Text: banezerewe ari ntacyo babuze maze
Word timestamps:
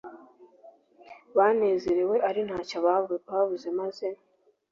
banezerewe 1.37 2.15
ari 2.29 2.41
ntacyo 2.47 2.77
babuze 3.29 3.67
maze 3.79 4.07